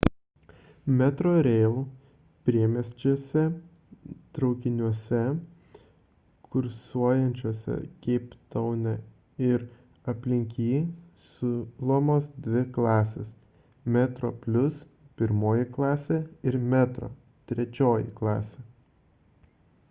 metrorail 0.99 1.73
priemestiniuose 2.49 3.41
traukiniuose 4.37 5.19
kursuojančiuose 6.55 7.75
keiptaune 8.07 8.95
ir 9.51 9.67
aplink 10.15 10.57
jį 10.65 10.81
siūlomos 11.27 12.33
dvi 12.49 12.65
klasės: 12.81 13.31
metroplus 13.99 14.81
pirmoji 15.23 15.71
klasė 15.79 16.21
ir 16.51 16.59
metro 16.75 17.15
trečioji 17.55 18.13
klasė 18.23 18.67